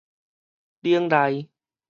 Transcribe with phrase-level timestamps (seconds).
[0.81, 1.51] 冷利